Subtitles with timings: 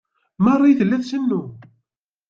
[0.45, 1.41] Marie tella tcennu.